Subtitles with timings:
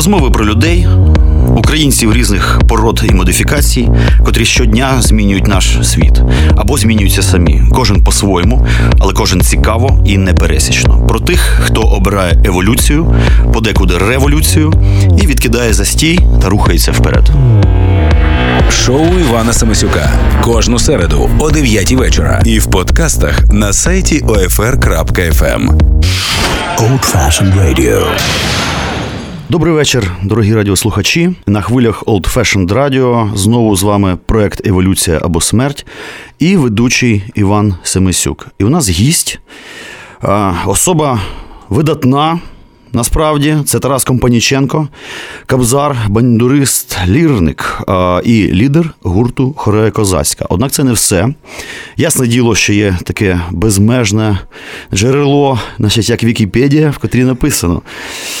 [0.00, 0.86] Розмови про людей,
[1.56, 3.88] українців різних пород і модифікацій,
[4.24, 6.22] котрі щодня змінюють наш світ
[6.56, 7.62] або змінюються самі.
[7.72, 8.66] Кожен по-своєму,
[8.98, 11.06] але кожен цікаво і непересічно.
[11.08, 13.14] Про тих, хто обирає еволюцію,
[13.52, 14.72] подекуди революцію
[15.22, 17.30] і відкидає застій та рухається вперед.
[18.70, 20.12] Шоу Івана Самисюка
[20.42, 22.42] кожну середу о 9 вечора.
[22.44, 25.68] І в подкастах на сайті OFR.FM.
[26.78, 28.06] Old Fashioned Radio.
[29.50, 31.32] Добрий вечір, дорогі радіослухачі.
[31.46, 35.86] На хвилях Old Fashioned Radio знову з вами проект Еволюція або смерть
[36.38, 38.46] і ведучий Іван Семисюк.
[38.58, 39.40] І у нас гість,
[40.66, 41.20] особа
[41.68, 42.38] видатна.
[42.92, 44.88] Насправді це Тарас Компаніченко,
[45.46, 50.46] кабзар, бандурист, лірник а, і лідер гурту Хорея Козацька.
[50.48, 51.28] Однак це не все.
[51.96, 54.38] Ясне діло, що є таке безмежне
[54.94, 57.82] джерело, значить, як Вікіпедія, в котрій написано: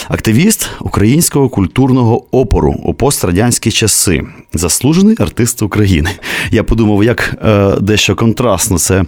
[0.08, 4.22] активіст українського культурного опору у пострадянські часи,
[4.52, 6.10] заслужений артист України.
[6.50, 9.04] Я подумав, як е, дещо контрастно це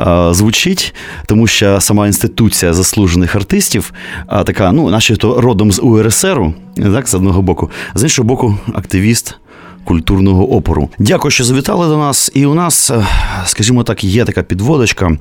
[0.00, 0.94] е, звучить,
[1.26, 3.92] тому що сама інституція заслужених артистів
[4.32, 9.38] е, така ну, начебто родом з УРСРу, так, з одного боку, з іншого боку, активіст.
[9.84, 10.88] Культурного опору.
[10.98, 12.30] Дякую, що завітали до нас.
[12.34, 13.06] І у нас, е,
[13.44, 15.18] скажімо так, є така підводочка.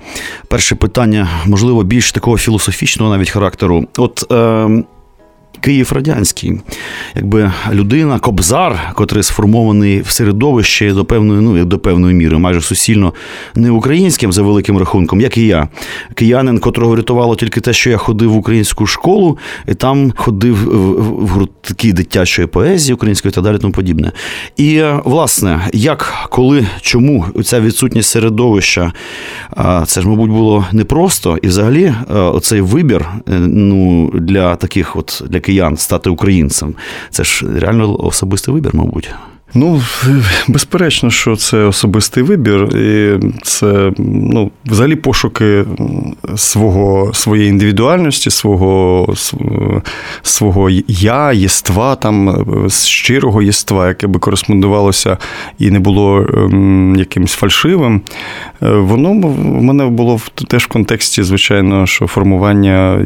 [0.47, 3.87] Перше питання, можливо, більш такого філософічного навіть характеру.
[3.97, 4.83] От е,
[5.65, 6.53] Київ радянський,
[7.15, 13.13] якби людина, кобзар, котрий сформований в середовищі до певної, ну до певної міри, майже сусільно
[13.55, 15.67] не українським за великим рахунком, як і я.
[16.15, 20.55] Киянин, котрого врятувало тільки те, що я ходив в українську школу, і там ходив
[21.23, 24.11] в гуртки дитячої поезії української та далі тому подібне.
[24.57, 28.93] І власне, як, коли, чому ця відсутність середовища,
[29.85, 31.37] це ж, мабуть, було непросто.
[31.41, 36.75] І взагалі, оцей вибір е, ну, для таких от для киян стати українцем.
[37.09, 39.09] Це ж реально особистий вибір, мабуть.
[39.53, 39.81] Ну,
[40.47, 45.65] безперечно, що це особистий вибір, і це ну, взагалі пошуки
[46.35, 49.13] свого, своєї індивідуальності, свого
[50.21, 55.17] свого я, єства, там, щирого єства, яке би кореспондувалося
[55.59, 58.01] і не було ем, якимось фальшивим.
[58.63, 63.01] Е, воно в мене було теж в контексті, звичайно, що формування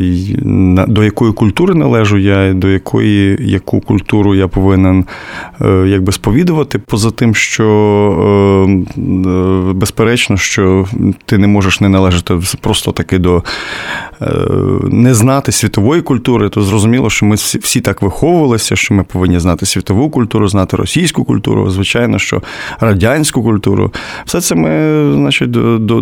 [0.88, 5.06] до якої культури належу я, і до якої яку культуру я повинен
[5.62, 7.66] е, якби сповідати сповідувати, поза тим, що
[8.98, 10.86] е, е, безперечно, що
[11.26, 13.44] ти не можеш не належати просто таки до
[14.22, 14.32] е,
[14.84, 19.66] не знати світової культури, то зрозуміло, що ми всі так виховувалися, що ми повинні знати
[19.66, 22.42] світову культуру, знати російську культуру, звичайно, що
[22.80, 23.94] радянську культуру.
[24.26, 24.70] Все це ми,
[25.14, 25.56] значить,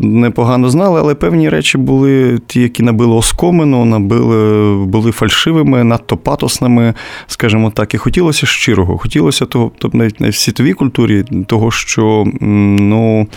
[0.04, 6.94] непогано знали, але певні речі були ті, які набили оскомину, набили, були фальшивими, надто патосними,
[7.28, 13.28] скажімо так, і хотілося щирого, хотілося того, тобто навіть в світовій культурі того, що ну,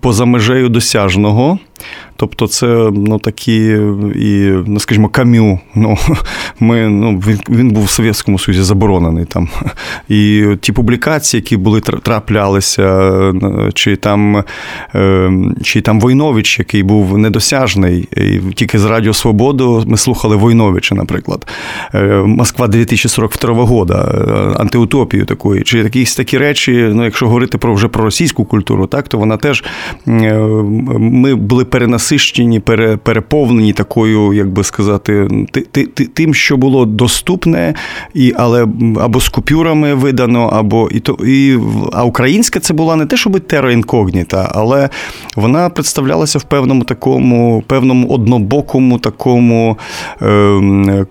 [0.00, 1.58] поза межею досяжного
[2.16, 3.78] Тобто, це ну, такі,
[4.14, 5.58] і, ну, скажімо, кам'ю.
[5.74, 5.98] Ну,
[6.60, 9.48] ми, ну, Він він був в Совєтському Союзі заборонений там.
[10.08, 13.12] І ті публікації, які були траплялися,
[13.74, 14.44] чи там
[14.94, 15.30] е,
[15.62, 21.46] чи там Войнович, який був недосяжний, і тільки з Радіо Свободу ми слухали Войновича, наприклад.
[21.94, 27.74] Е, Москва 2042 года, е, антиутопію такої, чи якісь такі речі, ну, якщо говорити про
[27.74, 29.64] вже про російську культуру, так, то вона теж
[30.06, 32.60] ми були перенасищені,
[33.02, 35.28] переповнені такою, як би сказати,
[36.14, 37.74] тим, що було доступне,
[38.14, 38.66] і, але
[39.00, 41.58] або з купюрами видано, або і то і
[41.92, 44.88] а українська це була не те, щоб тера інкогніта, але
[45.36, 49.78] вона представлялася в певному такому, певному однобокому такому
[50.22, 51.06] е,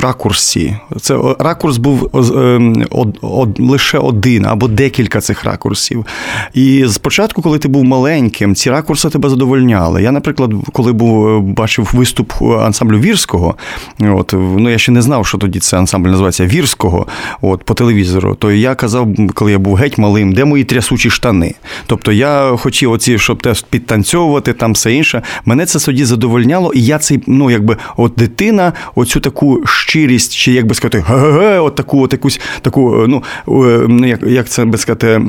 [0.00, 0.76] ракурсі.
[1.00, 6.06] Це ракурс був е, од, од, лише один або декілька цих ракурсів.
[6.54, 10.02] І спочатку, коли ти був маленьким, ці ракурси тебе задовольняли грали.
[10.02, 13.54] Я, наприклад, коли був е, бачив виступ ансамблю Вірського,
[14.00, 17.06] от ну я ще не знав, що тоді це ансамбль називається Вірського,
[17.40, 18.34] от по телевізору.
[18.34, 21.54] То я казав, коли я був геть малим, де мої трясучі штани.
[21.86, 25.22] Тобто я хотів оці, щоб теж підтанцьовувати, там все інше.
[25.44, 30.52] Мене це тоді задовольняло, і я цей, ну якби от дитина, оцю таку щирість, чи
[30.52, 34.64] як би сказати, ге-ге, от таку, от якусь таку, е, ну е, як як це
[34.64, 35.20] би сказати,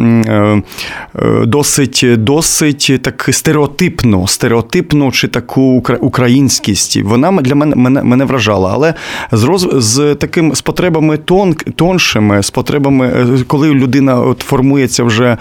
[1.45, 4.27] досить, досить так стереотипно.
[4.47, 6.97] Стереотипну чи таку українськість.
[7.03, 8.71] Вона для мене мене, мене вражала.
[8.73, 8.93] Але
[9.31, 15.03] з роз, з таким з потребами тон, тоншими, з потребами, е, коли людина от формується
[15.03, 15.37] вже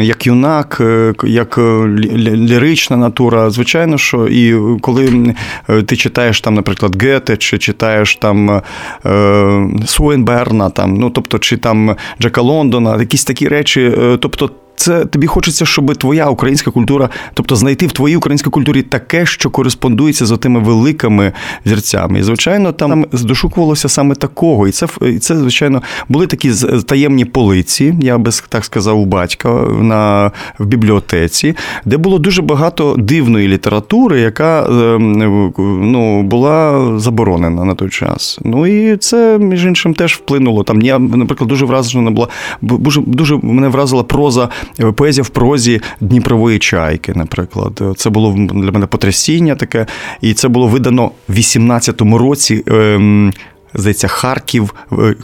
[0.00, 5.34] як юнак, е, як лірична натура, звичайно, що і коли
[5.86, 8.62] ти читаєш там, наприклад, Гете, чи читаєш там
[9.86, 14.50] Суенберна, там, ну тобто, чи там Джека Лондона, якісь такі речі, тобто
[14.82, 19.50] це тобі хочеться, щоб твоя українська культура, тобто знайти в твоїй українській культурі таке, що
[19.50, 21.32] кореспондується з тими великими
[21.64, 22.18] зірцями.
[22.18, 24.68] І, звичайно, там дошукувалося саме такого.
[24.68, 26.52] І це, і це, звичайно, були такі
[26.86, 29.48] таємні полиці, я би так сказав, у батька
[29.80, 35.52] на, в бібліотеці, де було дуже багато дивної літератури, яка ем,
[35.92, 38.38] ну, була заборонена на той час.
[38.44, 40.62] Ну і це, між іншим, теж вплинуло.
[40.62, 42.28] Там я, наприклад, дуже вражена була,
[42.62, 44.48] дуже, дуже мене вразила проза
[44.96, 47.82] поезія в прозі Дніпрової чайки, наприклад.
[47.96, 49.86] Це було для мене потрясіння таке,
[50.20, 52.62] і це було видано в 18-му році.
[52.66, 53.32] Ем,
[53.74, 55.14] здається, Харків, е,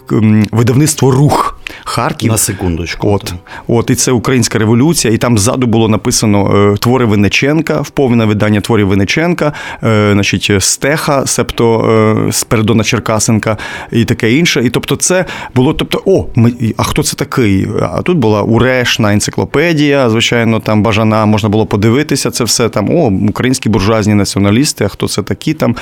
[0.53, 1.58] видавництво рух.
[1.85, 2.31] Харків.
[2.31, 3.13] На секундочку.
[3.13, 3.35] От,
[3.67, 8.61] от, І це Українська революція, і там ззаду було написано е, твори Винниченка, вповне видання
[8.61, 9.53] творів Винниченка,
[9.83, 13.57] е, значить, Стеха, себто Спердона Черкасенка
[13.93, 14.63] і таке інше.
[14.65, 17.69] І тобто, це було, тобто, о, ми, а хто це такий?
[17.83, 23.13] А тут була Урешна енциклопедія, звичайно, там бажана, можна було подивитися це все там, о,
[23.29, 25.77] українські буржуазні націоналісти, а хто це такі там.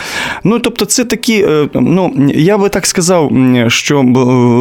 [0.44, 3.32] Ну, тобто, це такі, ну, я я би так сказав,
[3.68, 4.04] що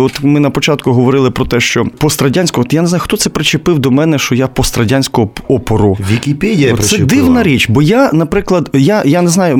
[0.06, 3.30] от ми на початку говорили про те, що пострадянського, от я не знаю, хто це
[3.30, 5.98] причепив до мене, що я пострадянського опору.
[6.12, 9.56] Вікіпедія Це дивна річ, бо я, наприклад, я я не знаю,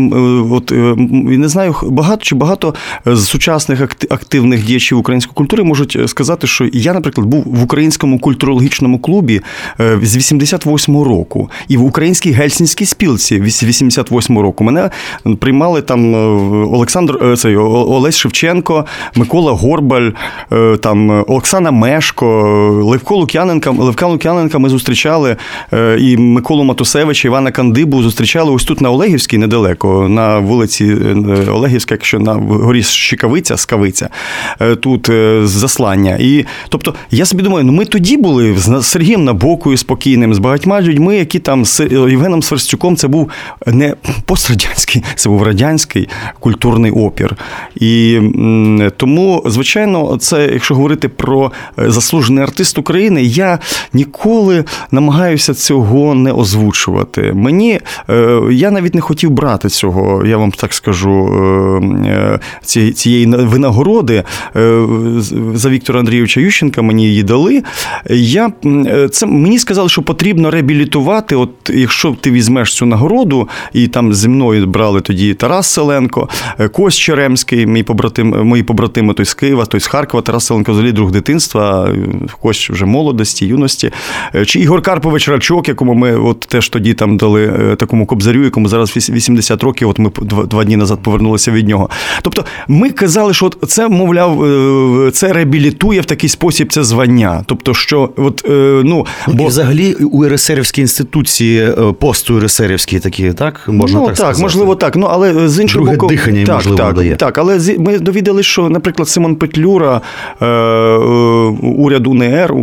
[0.52, 0.96] от е,
[1.38, 2.76] не знаю багато чи багато
[3.06, 9.00] з сучасних активних діячів української культури можуть сказати, що я, наприклад, був в українському культурологічному
[9.00, 9.42] клубі
[9.80, 14.64] е, з 88-го року, і в українській гельсінській спілці з 88-го року.
[14.64, 14.90] Мене
[15.40, 16.18] приймали там е,
[16.76, 18.86] Олександр цей Олесь Шевченко,
[19.16, 20.10] Микола Горбаль,
[20.52, 21.26] е, там
[21.56, 22.26] Оксана Мешко,
[22.84, 23.72] Левко Лук'яненка.
[23.72, 25.36] Левка Лук'яненка ми зустрічали
[25.74, 31.52] е, і Миколу Матусевича, Івана Кандибу зустрічали ось тут на Олегівській, недалеко, на вулиці е,
[31.52, 34.10] Олегівська, якщо на горі Щикавиця, Скавиця,
[34.80, 35.10] тут
[35.44, 36.18] заслання.
[36.20, 40.82] І тобто, я собі думаю, ну ми тоді були з Сергієм Набокою спокійним, з багатьма
[40.82, 43.30] людьми, які там з Євгеном Сверстюком, це був
[43.68, 46.10] не пострадянський, це був радянський
[46.40, 47.36] культурний опір.
[47.76, 48.20] І
[48.98, 53.60] тому, звичайно, це, якщо говорити про е, заслужений артист України, я
[53.94, 57.34] ніколи намагаюся цього не озвучувати.
[57.34, 57.80] Мені
[58.10, 61.28] е, я навіть не хотів брати цього, я вам так скажу,
[62.06, 62.40] е,
[62.94, 64.24] цієї винагороди
[65.54, 66.82] за Віктора Андрійовича Ющенка.
[66.82, 67.64] Мені її дали.
[68.10, 68.52] Я,
[69.12, 71.36] це Мені сказали, що потрібно реабілітувати.
[71.36, 76.30] От якщо ти візьмеш цю нагороду, і там зі мною брали тоді Тарас Селенко,
[76.72, 80.92] Кость Черемський, мій побратим мої побратими той з Києва, той з Харкова, Тарас Селенко, взагалі
[80.92, 81.90] друг дитинства,
[82.42, 83.92] когось вже молодості, юності.
[84.36, 88.44] Е, чи Ігор Карпович Рачок, якому ми от теж тоді там дали е, такому кобзарю,
[88.44, 90.12] якому зараз 80 років, от ми
[90.46, 91.90] два дні назад повернулися від нього.
[92.22, 97.44] Тобто ми казали, що от це, мовляв, е, це реабілітує в такий спосіб це звання.
[97.46, 98.46] Тобто, що от,
[98.84, 99.44] ну, бо...
[99.44, 101.70] І взагалі у РСРівській інституції,
[102.00, 103.62] пост УРСРівські такі, так?
[103.68, 104.42] Можна ну, так, так сказати?
[104.42, 104.96] можливо, так.
[104.96, 107.16] Ну, але з іншого Друге боку, дихання, так, можливо, так, дає.
[107.16, 110.02] Так, але ми довідалися, що, наприклад, Симон Петлюра,
[111.16, 112.54] е, е, уряд УНР,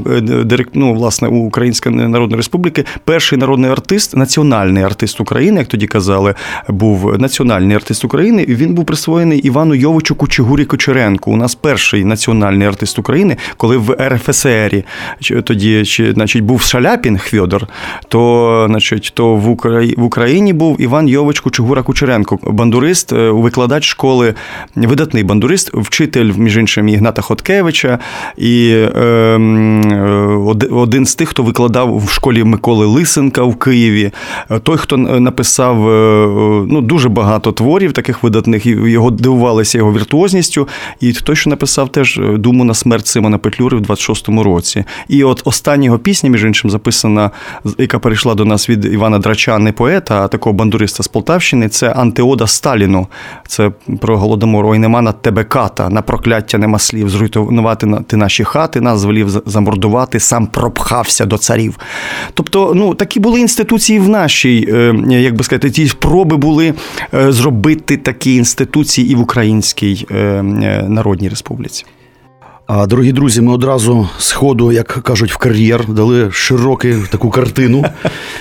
[0.51, 6.35] е, ну, власне, Української Народної Республіки, перший народний артист, національний артист України, як тоді казали,
[6.69, 11.33] був національний артист України, він був присвоєний Івану Йовичу Кучегурі Кочеренку.
[11.33, 14.85] У нас перший національний артист України, коли в РФСРі
[15.45, 17.67] тоді чи, значить, був Шаляпін Хвьодор,
[18.09, 24.35] то значить, то в Україні був Іван Йович Кучегура Кучеренко, бандурист, викладач школи,
[24.77, 27.99] видатний бандурист, вчитель, між іншим, Ігната Хоткевича,
[28.43, 34.11] і ем, один з тих, хто викладав в школі Миколи Лисенка в Києві.
[34.63, 36.27] Той, хто написав е,
[36.69, 40.69] ну, дуже багато творів, таких видатних, його дивувалися його віртуозністю.
[41.01, 44.85] І той, що написав теж думу на смерть Симона Петлюри в 26-му році.
[45.09, 47.31] І от остання його пісня, між іншим, записана,
[47.79, 51.89] яка перейшла до нас від Івана Драча, не поета, а такого бандуриста з Полтавщини, це
[51.89, 53.07] Антеода Сталіну.
[53.47, 53.71] Це
[54.01, 54.67] про голодомор.
[54.67, 59.29] Ой, нема над тебе ката, на прокляття нема слів, зруйнувати ти наші хати, нас звелів
[59.47, 61.79] замордувати, сам пропхався до царів.
[62.35, 66.75] Тобто, ну такі були інституції в нашій, е, як би сказати, ті спроби були
[67.15, 70.43] е, зробити такі інституції і в Українській е,
[70.89, 71.85] Народній Республіці.
[72.73, 77.85] Дорогі друзі, ми одразу з ходу, як кажуть, в кар'єр дали широку таку картину,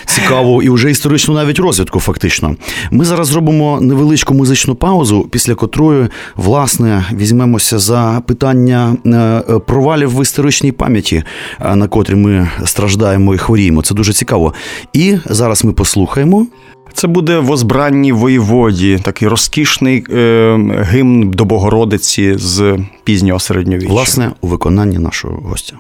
[0.06, 2.00] цікаву і вже історичну навіть розвідку.
[2.00, 2.56] Фактично,
[2.92, 10.22] ми зараз зробимо невеличку музичну паузу, після котрої власне візьмемося за питання е, провалів в
[10.22, 11.24] історичній пам'яті,
[11.60, 13.82] е, на котрі ми страждаємо і хворіємо.
[13.82, 14.54] Це дуже цікаво.
[14.94, 16.48] І зараз ми послухаємо.
[16.94, 23.94] Це буде возбранні воєводі, такий розкішний е, гімн до Богородиці з пізнього середньовіччя.
[23.94, 25.76] Власне, у виконанні нашого гостя.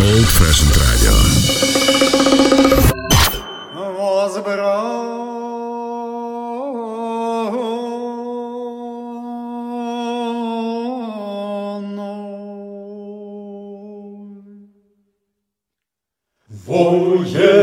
[0.00, 1.75] Old Fashioned Radio.
[16.78, 17.55] Oh, yeah.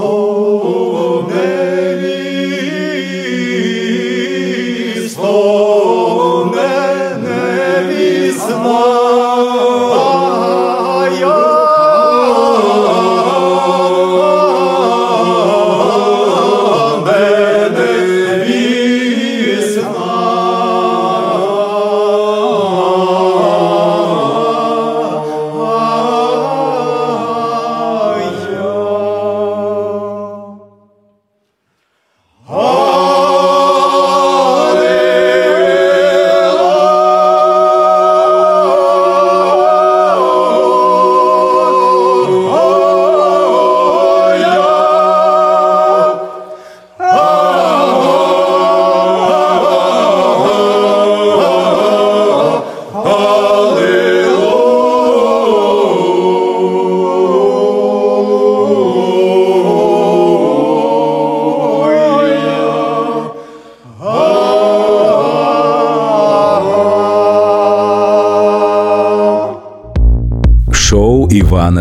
[0.00, 0.27] Oh.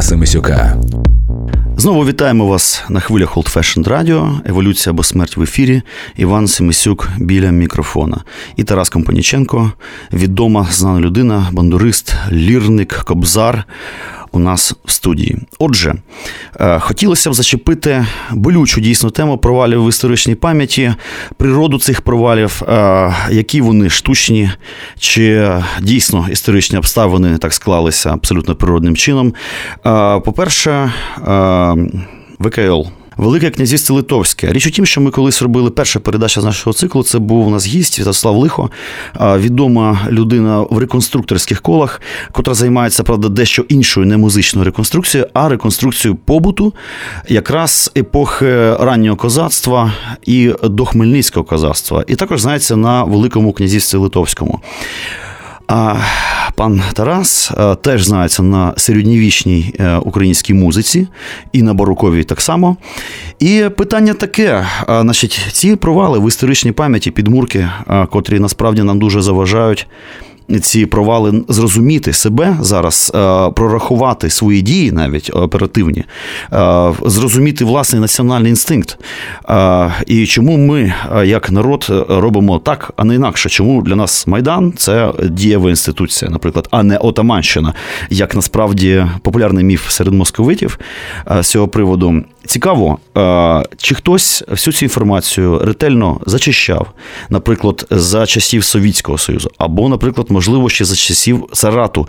[0.08, 0.78] Семисюка.
[1.78, 5.82] Знову вітаємо вас на хвилях Old Fashioned Radio, Еволюція або смерть в ефірі.
[6.16, 8.24] Іван Семисюк біля мікрофона.
[8.56, 9.72] І Тарас Компаніченко,
[10.14, 13.64] відома знана людина, бандурист, лірник, кобзар
[14.32, 15.38] у нас в студії.
[15.60, 15.96] Отже,
[16.80, 20.94] хотілося б зачепити болючу дійсно тему провалів в історичній пам'яті,
[21.38, 24.52] природу цих провалів, е, які вони штучні,
[25.00, 29.34] чи дійсно історичні обставини так склалися абсолютно природним чином.
[29.86, 30.92] Е, по-перше,
[32.40, 32.97] ВКЛ.
[33.18, 34.52] Велике князівство Литовське.
[34.52, 37.04] Річ у тім, що ми колись робили перша передача з нашого циклу.
[37.04, 38.72] Це був у нас гість Святослав Лихо,
[39.22, 46.16] відома людина в реконструкторських колах, котра займається, правда, дещо іншою не музичною реконструкцією, а реконструкцією
[46.26, 46.74] побуту,
[47.30, 49.94] якраз епохи раннього козацтва
[50.26, 52.04] і до Хмельницького козацтва.
[52.08, 54.60] І також знається на Великому князівстві Литовському.
[55.68, 55.96] А
[56.56, 61.08] пан Тарас теж знається на середньовічній е, українській музиці
[61.54, 62.78] і на бароковій так само.
[63.40, 67.70] І питання таке: значить, ці провали в історичній пам'яті підмурки,
[68.10, 69.88] котрі насправді нам дуже заважають
[70.62, 76.04] ці провали зрозуміти себе зараз, е, прорахувати свої дії, навіть оперативні,
[76.54, 78.98] е, зрозуміти власний національний інстинкт.
[79.50, 80.94] Е, і чому ми,
[81.26, 83.50] як народ, робимо так, а не інакше.
[83.50, 87.74] Чому для нас Майдан це дієва інституція, наприклад, а не Отаманщина,
[88.10, 90.80] як насправді популярний міф серед московитів
[91.42, 92.24] з цього приводу.
[92.48, 92.98] Цікаво,
[93.78, 96.88] чи хтось всю цю інформацію ретельно зачищав,
[97.30, 102.08] наприклад, за часів Совітського Союзу, або, наприклад, можливо, ще за часів Сарату.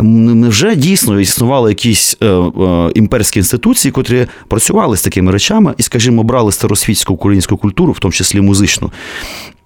[0.00, 6.22] Невже дійсно існували якісь е, е, імперські інституції, котрі працювали з такими речами і, скажімо,
[6.22, 8.92] брали старосвітську українську культуру, в тому числі музичну,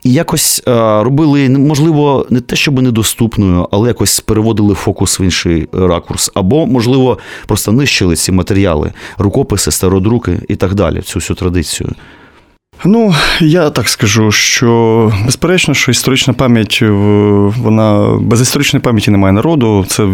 [0.02, 5.68] і якось е, робили, можливо, не те, щоб недоступною, але якось переводили фокус в інший
[5.73, 6.30] ракурс.
[6.35, 11.90] Або, можливо, просто нищили ці матеріали, рукописи, стародруки і так далі, цю всю традицію.
[12.84, 16.90] Ну, я так скажу, що безперечно, що історична пам'ять, е,
[17.58, 20.06] вона без історичної пам'яті немає народу, це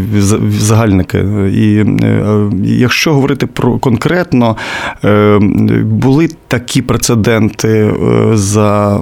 [0.51, 1.19] загальники.
[1.55, 4.57] І е, якщо говорити про конкретно,
[5.05, 5.39] е,
[5.83, 7.95] були такі прецеденти
[8.33, 9.01] за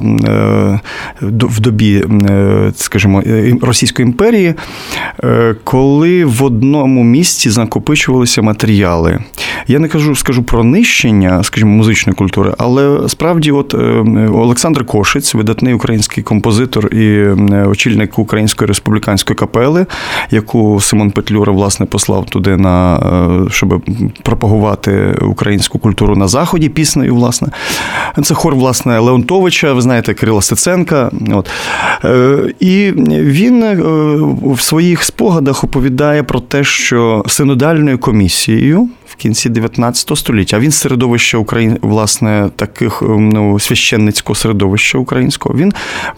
[1.21, 2.05] в добі,
[2.77, 3.23] скажімо,
[3.63, 4.55] Російської імперії,
[5.65, 9.19] коли в одному місці накопичувалися матеріали.
[9.67, 13.79] Я не кажу, скажу про нищення, скажімо, музичної культури, але справді от е,
[14.33, 17.29] Олександр Кошиць, видатний український композитор і
[17.67, 19.87] очільник Української республіканської капели,
[20.31, 23.83] яку Симон Петлюра власне послав туди на е, щоб
[24.23, 27.49] пропагувати українську культуру на заході піснею, власне.
[28.23, 31.11] Це хор власне Леонтовича, ви знаєте, Кирила Стеценка.
[31.33, 31.51] От.
[32.05, 33.65] Е, і він
[34.43, 40.59] в своїх спогадах оповідає про те, що синодальною комісією кінці 19 століття.
[40.59, 45.55] Він середовище Україн, власне, таких ем, ну, священницького середовища українського.
[45.59, 45.73] Він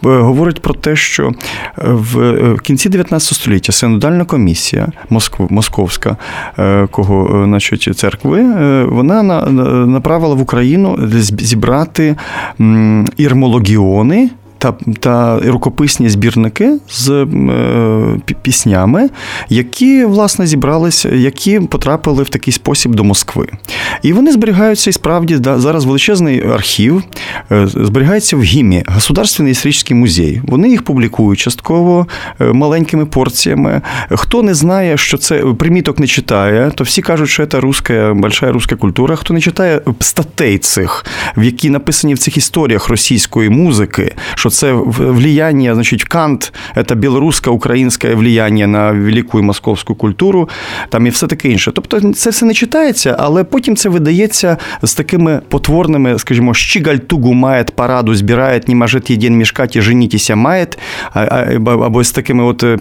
[0.07, 1.33] е, говорить про те, що е,
[1.85, 6.17] в кінці 19 століття синодальна комісія Москв, Московська
[6.59, 8.43] е, кого, значить, церкви,
[8.85, 9.23] вона
[9.87, 10.99] направила в Україну
[11.39, 12.17] зібрати
[13.17, 17.27] ірмологіони та та рукописні збірники з е,
[18.43, 19.09] піснями,
[19.49, 23.49] які власне зібралися, які потрапили в такий спосіб до Москви.
[24.03, 27.03] І вони зберігаються і справді да, зараз величезний архів,
[27.53, 30.41] е, зберігається в ГІМі, Государственний історичний музей.
[30.45, 32.07] Вони їх публікують частково
[32.41, 33.81] е, маленькими порціями.
[34.11, 38.53] Хто не знає, що це приміток не читає, то всі кажуть, що це руська, большая
[38.53, 39.17] руська культура.
[39.17, 41.05] Хто не читає статей цих,
[41.37, 44.15] в які написані в цих історіях російської музики.
[44.35, 46.53] що що це влияння, значить, Кант,
[46.87, 50.49] це білоруське, українське влияння на велику і московську культуру,
[50.89, 51.73] там і все таке інше.
[51.75, 57.35] Тобто це все не читається, але потім це видається з такими потворними, скажімо, щігаль тугу
[57.75, 60.67] параду, збирає, не може єдин мішкати, женітися має,
[61.65, 62.79] або з такими от е,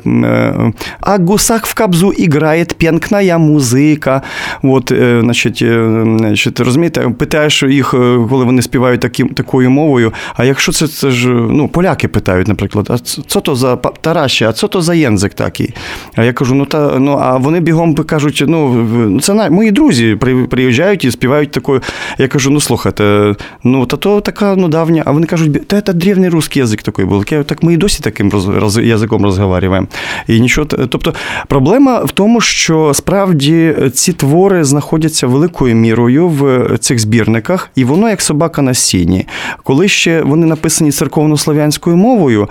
[1.02, 4.22] а гусак в кабзу іграє п'янкна музика.
[4.64, 7.92] От, е, значить, е, значить, розумієте, питаєш їх,
[8.30, 12.88] коли вони співають такі, такою мовою, а якщо це, це ж ну, поляки питають, наприклад,
[12.90, 15.74] а що то за Тараші, а що то за єнзик такий?
[16.16, 20.16] А я кажу, ну та ну а вони бігом кажуть, ну це на мої друзі
[20.50, 21.82] приїжджають і співають такою.
[22.18, 25.04] Я кажу, ну слухайте, ну та то така ну давня.
[25.06, 27.26] А вони кажуть, та це древній русський язик такий був.
[27.26, 29.88] Так ми і досі таким роз, роз, язиком розговорюємо.
[30.28, 31.14] І нічого, тобто
[31.48, 38.10] проблема в тому, що справді ці твори знаходяться великою мірою в цих збірниках, і воно
[38.10, 39.28] як собака на сіні.
[39.64, 42.50] Коли ще вони написані церковно церковнослов'янською мовою,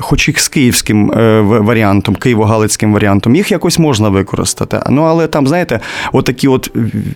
[0.00, 4.82] хоч і з київським е, варіантом, києво-галицьким варіантом, їх якось можна використати.
[4.90, 5.80] Ну, але там, знаєте,
[6.12, 6.70] отакі от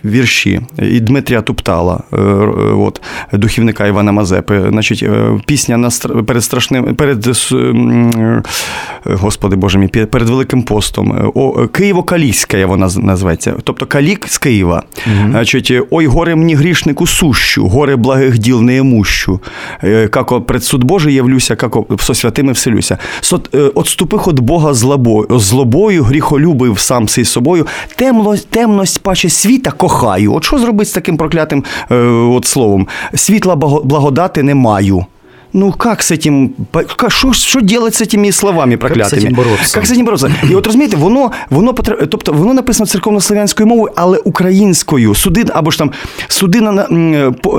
[0.05, 3.01] вірші і Дмитрія Туптала, е, от,
[3.33, 5.05] духівника Івана Мазепи, значить,
[5.45, 5.89] пісня на
[6.27, 7.29] перед страшним, перед
[9.05, 11.31] Господи Боже мій, перед Великим постом.
[11.73, 13.53] Києво-Калійська вона називається.
[13.63, 14.83] Тобто Калік з Києва.
[15.07, 15.31] Угу.
[15.31, 19.39] Значить, Ой, горе мені грішнику сущу, горе благих діл не емущу.
[20.09, 22.97] Како пред суд Божий явлюся, как со святими вселюся.
[23.75, 24.73] Отступих от Бога
[25.29, 27.67] злобою, гріхолюбив сам сей собою.
[27.95, 30.33] Темно, темність паче світа кохаю.
[30.33, 32.87] От що зробити з таким проклятим е, от словом?
[33.15, 35.05] Світла благодати не маю.
[35.53, 36.49] Ну как с этим,
[37.07, 39.21] що, що делать з цими словами проклятими?
[39.21, 39.79] Як з цим боротися?
[39.79, 40.31] Як з цим боротися?
[40.49, 41.73] І от розумієте, воно, воно,
[42.09, 45.15] тобто, воно написано церковнослов'янською мовою, але українською.
[45.15, 45.91] Суди, або ж там,
[46.27, 46.87] суди на,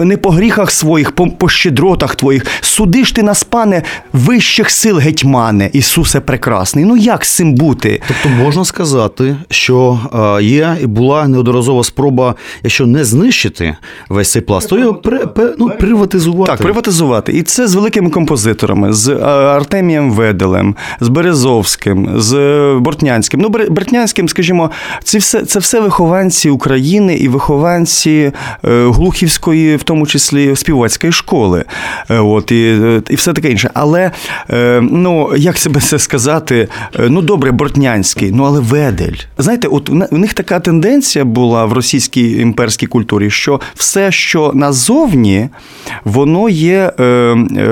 [0.05, 5.71] не по гріхах своїх, по, по щедротах твоїх, судиш ти нас, пане, вищих сил гетьмане,
[5.73, 6.85] Ісусе Прекрасний.
[6.85, 8.01] Ну як з цим бути?
[8.09, 10.01] Тобто можна сказати, що
[10.43, 13.77] є і була неодноразова спроба, якщо не знищити
[14.09, 15.21] весь цей пласт, то його при,
[15.59, 16.53] ну, приватизувати.
[16.53, 17.33] Так, приватизувати.
[17.33, 22.35] І це з великими композиторами, з е, Артемієм Веделем, з Березовським, з
[22.81, 23.40] Бортнянським.
[23.40, 24.71] Ну, Бортнянським, скажімо,
[25.05, 28.33] це все це все вихованці України і вихованці е,
[28.88, 31.64] Глухівської, в тому числі співацької школи.
[32.11, 32.79] Е, от, І
[33.11, 33.71] і все таке інше.
[33.75, 34.11] Але,
[34.81, 36.68] ну, як себе це сказати,
[37.09, 39.16] ну добре, Бортнянський, ну але Ведель.
[39.38, 45.49] Знаєте, от у них така тенденція була в російській імперській культурі, що все, що назовні,
[46.05, 47.72] воно є от е,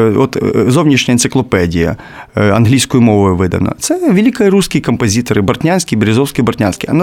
[0.69, 1.97] зовнішня енциклопедія
[2.37, 3.75] е, англійською мовою видана.
[3.79, 6.91] Це великі русські композитори Бортнянський, Березовський, Бортнянський.
[6.93, 6.95] А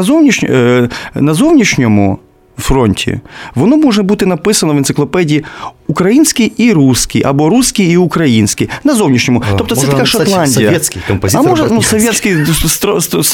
[0.44, 2.20] е, на зовнішньому
[2.58, 3.20] фронті,
[3.56, 5.43] воно може бути написано в енциклопедії
[5.88, 9.43] український і русський, або русський і український на зовнішньому.
[9.58, 10.48] Тобто це така Шотландія.
[10.48, 11.46] Совєтський композитор.
[11.46, 12.36] А може ну, совєтський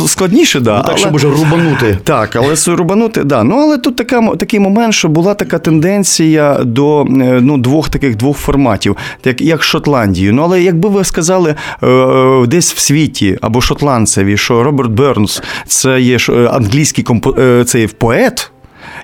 [0.07, 0.77] складніше, да.
[0.77, 0.99] Ну, так, але...
[0.99, 1.97] щоб уже рубанути.
[2.03, 3.43] Так, але рубанути, да.
[3.43, 7.05] Ну але тут така, такий момент, що була така тенденція до е,
[7.41, 10.33] ну, двох таких двох форматів, як як Шотландію.
[10.33, 15.41] Ну але якби ви сказали е, е, десь в світі або шотландцеві, що Роберт Бернс
[15.67, 16.17] це є
[16.51, 17.27] англійський комп...
[17.65, 18.52] це є поет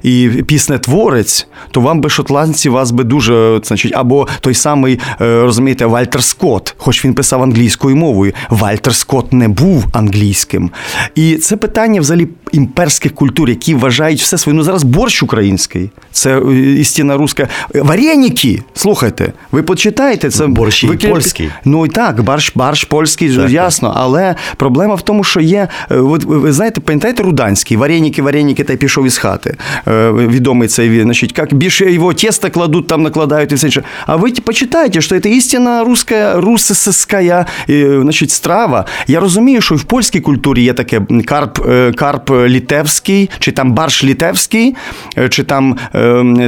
[0.04, 5.86] і піснетворець, то вам би шотландці вас би дуже значить, або той самий е, розумієте,
[5.86, 8.34] Вальтер Скотт, хоч він писав англійською мовою.
[8.50, 10.72] Вальтер Скотт не був англійським.
[11.16, 14.58] І це питання взагалі імперських культур, які вважають все своє.
[14.58, 17.48] Ну зараз борщ український, це е, істина руська.
[17.74, 20.98] Вареники, слухайте, ви почитаєте це борщ ви...
[20.98, 21.50] польський.
[21.66, 23.94] Ну і так, барш, барш польський, так, ясно.
[23.96, 25.68] Але проблема в тому, що є.
[25.92, 29.58] Е, от ви знаєте, пам'ятаєте Руданський, вареники, вареники, та й пішов із хати.
[29.90, 33.84] Е, відомий цей значить, як більше його тесто кладуть, там накладають і все інше.
[34.06, 38.86] А ви почитайте, що це істинна руська, русская, значить, страва.
[39.08, 44.04] Я розумію, що в польській культурі є таке карп, е, карп літевський, чи там барш
[44.04, 44.76] літевський,
[45.18, 45.78] е, чи там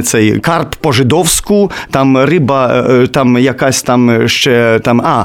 [0.04, 5.24] цей карп по-жидовську, там риба, там якась там ще там, а,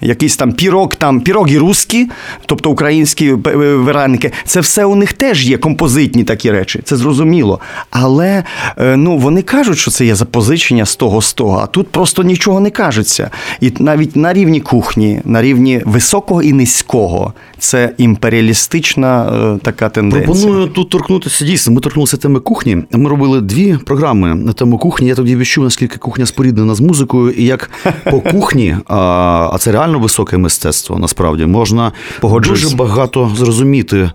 [0.00, 2.10] якийсь там пірог, там піроги русські,
[2.46, 4.32] тобто українські вареники.
[4.44, 7.60] Це все у них теж є композитні такі речі це зрозуміло.
[7.90, 8.44] Але
[8.76, 12.22] е, ну, вони кажуть, що це є запозичення з того з того, а тут просто
[12.22, 13.30] нічого не кажеться.
[13.60, 20.26] І навіть на рівні кухні, на рівні високого і низького, це імперіалістична е, така тенденція.
[20.26, 21.72] Пропоную тут торкнутися дійсно.
[21.72, 22.78] Ми торкнулися теми кухні.
[22.92, 25.08] Ми робили дві програми на тему кухні.
[25.08, 27.70] Я тоді відчув, наскільки кухня споріднена з музикою, і як
[28.10, 30.98] по кухні, а це реально високе мистецтво.
[30.98, 31.92] Насправді можна
[32.22, 34.10] дуже багато зрозуміти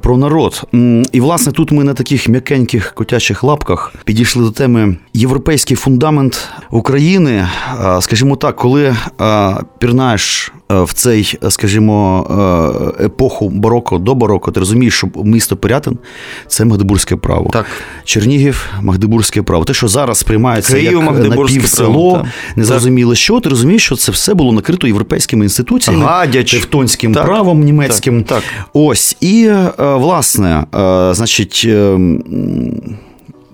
[0.00, 0.62] про народ.
[1.12, 7.48] І власне тут ми на таких м'якеньких котячих лапках підійшли до теми європейський фундамент України.
[8.00, 8.96] Скажімо так, коли
[9.78, 15.98] пірнаєш в цей, скажімо, епоху бароко до бароко, ти розумієш, що місто Пирятин
[16.46, 17.50] це Магдебурзьке право.
[17.52, 17.66] Так.
[18.04, 19.64] Чернігів, Магдебурзьке право.
[19.64, 22.26] Те, що зараз приймається Київ, як напівсело,
[22.56, 26.52] незрозуміло що, ти розумієш, що це все було накрито європейськими інституціями, Гадяч.
[26.52, 27.24] тевтонським так.
[27.24, 28.24] правом німецьким.
[28.24, 28.66] Так, так.
[28.72, 29.16] Ось.
[29.20, 30.64] І, власне,
[31.12, 31.68] значить.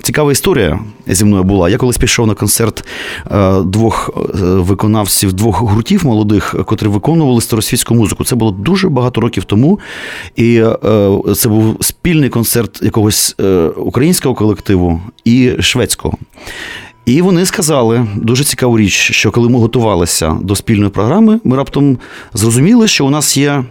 [0.02, 1.68] Цікава історія зі мною була.
[1.68, 2.84] Я колись пішов на концерт
[3.30, 8.24] е, двох е, виконавців, двох гуртів молодих, котрі виконували старосвітську музику.
[8.24, 9.80] Це було дуже багато років тому.
[10.36, 10.74] І е,
[11.36, 13.36] це був спільний концерт якогось
[13.76, 16.14] українського колективу і шведського.
[17.06, 21.98] І вони сказали дуже цікаву річ, що коли ми готувалися до спільної програми, ми раптом
[22.34, 23.64] зрозуміли, що у нас є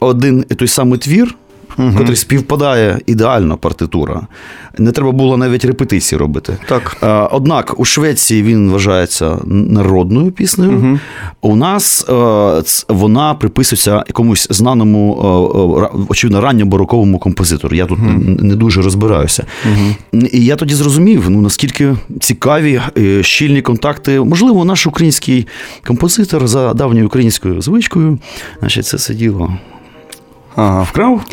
[0.00, 1.34] один і той самий твір
[1.78, 4.26] в котрій співпадає ідеально партитура.
[4.78, 6.56] Не треба було навіть репетиції робити.
[6.68, 6.96] Так.
[7.02, 11.00] Е, Однак у Швеції він вважається народною піснею.
[11.40, 15.18] У нас е, вона приписується якомусь знаному,
[15.92, 17.76] е, очевидно, ранньобароковому композитору.
[17.76, 19.46] Я тут не, не дуже розбираюся.
[20.12, 22.80] І я тоді зрозумів, ну наскільки цікаві
[23.20, 24.20] щільні контакти.
[24.20, 25.46] Можливо, наш український
[25.86, 28.18] композитор за давньою українською звичкою,
[28.60, 29.52] значить, це сиділо
[30.58, 30.82] Ага.
[30.82, 31.24] вкрав,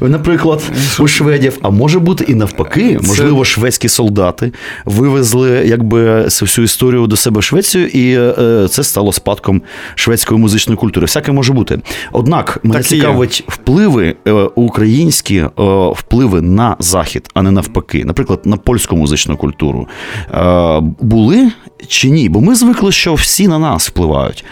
[0.00, 0.62] наприклад,
[1.00, 1.58] у шведів.
[1.62, 4.52] А може бути і навпаки, можливо, шведські солдати
[4.84, 9.62] вивезли якби всю історію до себе в Швецію, і е, це стало спадком
[9.94, 11.04] шведської музичної культури.
[11.04, 11.78] Всяке може бути.
[12.12, 15.50] Однак мене Так цікавить впливи е, українські е,
[15.96, 19.88] впливи на захід, а не навпаки, наприклад, на польську музичну культуру.
[20.34, 21.50] Е, були
[21.86, 22.28] чи ні?
[22.28, 24.44] Бо ми звикли, що всі на нас впливають.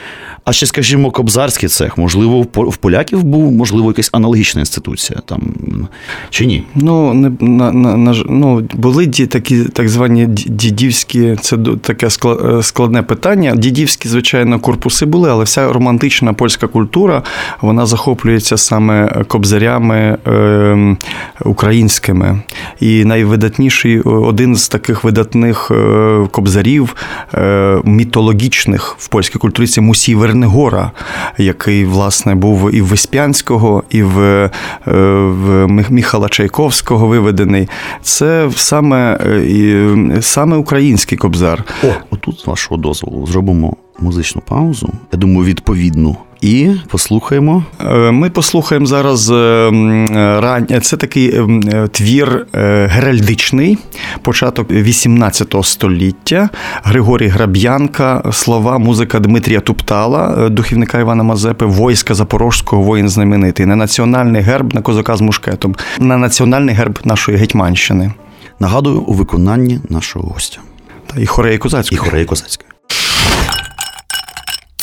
[0.49, 5.43] А ще, скажімо, кобзарський цех, можливо, в поляків був, можливо, якась аналогічна інституція там
[6.31, 6.65] чи ні?
[6.75, 12.63] Ну, не, на, на, на, ну, були ді, такі так звані дідівські, це таке е,
[12.63, 13.55] складне питання.
[13.57, 17.23] Дідівські, звичайно, корпуси були, але вся романтична польська культура
[17.61, 20.97] вона захоплюється саме кобзарями е,
[21.45, 22.41] українськими.
[22.81, 26.97] І найвидатніший, один з таких видатних е, кобзарів
[27.35, 30.93] е, мітологічних в польській культурі це Мусій Вернигора,
[31.39, 34.51] який, власне, був і в Веспянського, і в, е,
[34.87, 37.69] в Міхала Чайковського виведений.
[38.03, 41.65] Це саме, е, саме український кобзар.
[41.85, 44.89] О, отут, з вашого дозволу, зробимо музичну паузу.
[45.13, 46.17] Я думаю, відповідну.
[46.41, 47.65] І послухаємо.
[47.81, 50.67] Е, Ми послухаємо зараз е, е, рань.
[50.83, 51.41] Це такий
[51.91, 52.47] твір
[52.89, 53.79] геральдичний,
[54.23, 56.49] початок 18 століття.
[56.83, 63.67] Григорій Граб'янка, слова, музика Дмитрія Туптала, духівника Івана Мазепи, войска Запорожського, воїн знаменитий.
[63.67, 68.13] На національний герб на козака з мушкетом, на національний герб нашої Гетьманщини.
[68.61, 70.59] Нагадую, у виконанні нашого гостя
[71.07, 71.99] Та і хореї і козацької.
[71.99, 72.68] хореї козацької.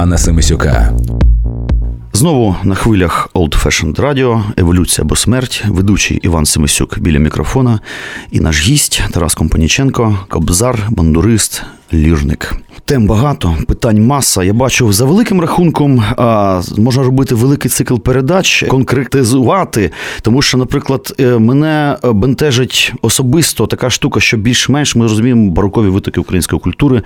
[0.00, 0.92] Шоу Івана Семисюка.
[2.12, 7.80] Знову на хвилях Old Fashioned Radio, еволюція або смерть, ведучий Іван Семисюк біля мікрофона
[8.30, 12.54] і наш гість Тарас Компаніченко, кобзар, бандурист, лірник.
[12.90, 14.42] Тем багато, питань маса.
[14.42, 19.90] Я бачу за великим рахунком а, можна робити великий цикл передач, конкретизувати.
[20.22, 26.20] Тому що, наприклад, е, мене бентежить особисто така штука, що більш-менш ми розуміємо барокові витоки
[26.20, 27.02] української культури,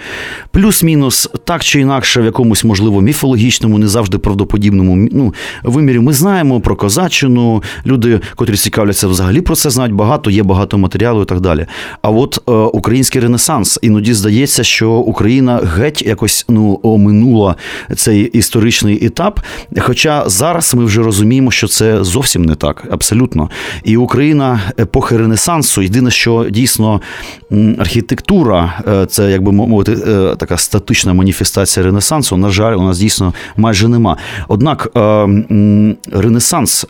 [0.51, 5.99] плюс-мінус, так чи інакше, в якомусь можливо міфологічному, не завжди правдоподібному ну, вимірі.
[5.99, 11.23] Ми знаємо про козаччину, люди, котрі цікавляться взагалі про це, знають багато, є багато матеріалу
[11.23, 11.67] і так далі.
[12.03, 17.57] А от е, український ренесанс іноді здається, що Україна геть якось ну оминула
[17.97, 19.41] цей історичний етап.
[19.79, 23.51] Хоча зараз ми вже розуміємо, що це зовсім не так, абсолютно.
[23.85, 27.01] І Україна епохи Ренесансу, єдине, що дійсно
[27.79, 32.37] архітектура, е, це як би мовити, е, така статична маніфестація Ренесансу.
[32.37, 34.17] На жаль, у нас дійсно майже нема.
[34.49, 35.01] Однак е,
[36.13, 36.87] Ренесанс,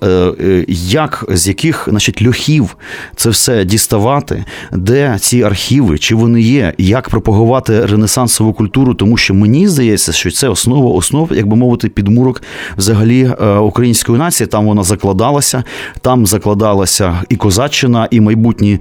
[0.68, 2.76] як з яких значить, льохів
[3.16, 9.34] це все діставати, де ці архіви, чи вони є, як пропагувати ренесансову культуру, тому що
[9.34, 12.42] мені здається, що це основа основ, як би мовити, підмурок
[12.76, 14.46] взагалі української нації.
[14.46, 15.64] Там вона закладалася,
[16.00, 18.80] там закладалася і козаччина, і майбутні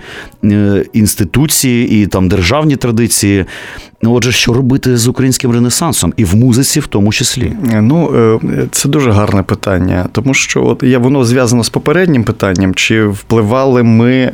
[0.94, 3.46] інституції, і там державні традиції.
[4.06, 7.54] Отже, що робити з українським ренесансом, і в музиці, в тому числі?
[7.82, 8.40] Ну
[8.72, 13.84] це дуже гарне питання, тому що от я воно зв'язано з попереднім питанням: чи впливали
[13.84, 14.32] ми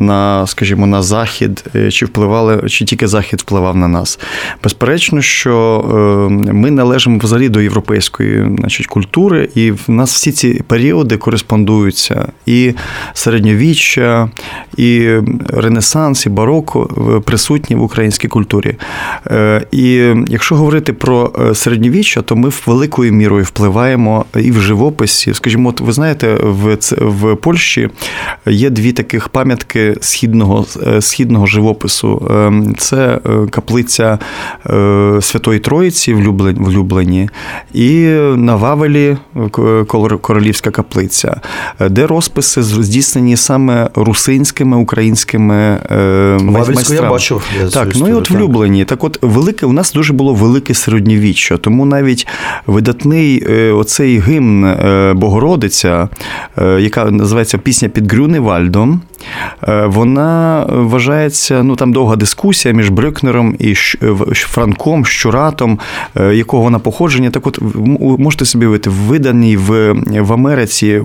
[0.00, 4.18] на, скажімо, на захід, чи впливали, чи тільки захід впливав на нас?
[4.62, 5.84] Безперечно, що
[6.30, 12.74] ми належимо взагалі до європейської значить, культури, і в нас всі ці періоди кореспондуються і
[13.12, 14.30] середньовіччя,
[14.76, 15.08] і
[15.48, 16.86] Ренесанс, і бароко
[17.24, 18.76] присутні в українській культурі.
[19.72, 25.34] І якщо говорити про середньовіччя, то ми великою мірою впливаємо і в живописі.
[25.34, 27.90] Скажімо, от ви знаєте, в в Польщі
[28.46, 30.66] є дві таких пам'ятки східного
[31.00, 32.30] східного живопису.
[32.78, 33.20] Це
[33.50, 34.18] каплиця
[35.20, 37.30] Святої Троїці в Люблені
[37.74, 38.00] і
[38.36, 39.16] на Вавелі
[40.20, 41.40] Королівська каплиця,
[41.90, 45.78] де розписи здійснені саме русинськими українськими
[46.42, 47.02] майстрами.
[47.02, 47.42] я бачив.
[47.60, 48.77] Я так, ну і от в Люблені.
[48.84, 52.26] Так, от велике у нас дуже було велике середньовіччя, тому навіть
[52.66, 54.76] видатний оцей гімн
[55.14, 56.08] Богородиця,
[56.78, 59.00] яка називається Пісня під Грюневальдом,
[59.86, 63.74] вона вважається, ну там довга дискусія між Брюкнером і
[64.34, 65.78] Франком, Щуратом,
[66.32, 67.30] якого вона походження.
[67.30, 67.58] Так от
[68.18, 71.02] можете собі уявити, виданий в в Америці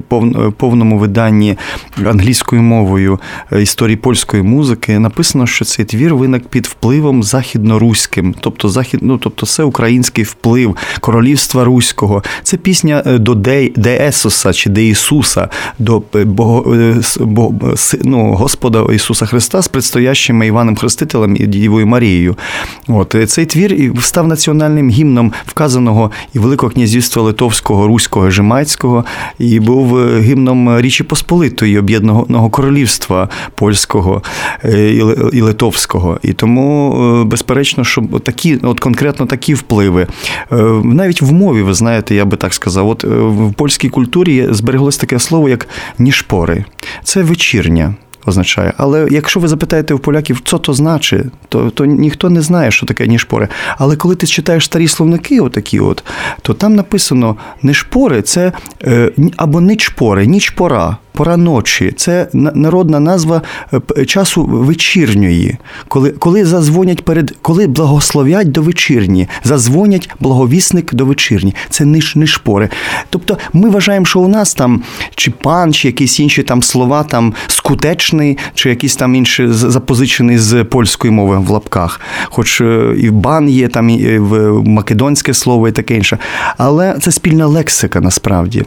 [0.57, 1.57] повному виданні
[2.05, 3.19] англійською мовою
[3.59, 7.23] історії польської музики, написано, що цей твір виник під впливом
[7.63, 12.23] західноруським, тобто захід, ну, тобто це український вплив королівства Руського.
[12.43, 15.49] Це пісня до Де, Де Есоса чи Де Ісуса,
[15.79, 16.75] до Бого,
[17.19, 17.55] Бого,
[18.03, 22.35] ну, Господа Ісуса Христа з предстоящими Іваном Хрестителем і Дівою Марією.
[22.87, 29.05] От Цей твір став національним гімном вказаного і Великого князівства Литовського, Руського, Жемайського,
[29.39, 34.21] і був гімном Річі Посполитої, Об'єднаного Королівства Польського
[35.33, 36.19] і Литовського.
[36.23, 40.07] І тому, безперечно, що такі, от конкретно такі впливи.
[40.83, 45.19] Навіть в мові, ви знаєте, я би так сказав, от в польській культурі збереглось таке
[45.19, 45.67] слово, як
[45.99, 46.65] ніжпори.
[47.03, 48.73] Це вечірня означає.
[48.77, 52.85] Але якщо ви запитаєте у поляків, що то значить, то то ніхто не знає, що
[52.85, 53.47] таке ніжпори.
[53.77, 56.03] Але коли ти читаєш старі словники, отакі от,
[56.41, 58.51] то там написано нишпори це
[58.83, 60.53] е, або ничпори, нічпора.
[60.77, 60.97] Пора
[61.37, 63.41] ночі це народна назва
[63.97, 71.55] е, часу вечірньої, коли коли зазвонять перед, коли благословять до вечірні, зазвонять благовісник до вечірні.
[71.69, 72.69] Це ниш, нишпори.
[73.09, 74.83] Тобто ми вважаємо, що у нас там
[75.15, 80.63] чи пан, чи якісь інші там слова, там скутечний, чи якісь там інші запозичений з
[80.63, 82.01] польської мови в лапках.
[82.25, 86.17] Хоч е, і бан є, там і в македонське слово і таке інше.
[86.57, 88.65] Але це спільна лексика насправді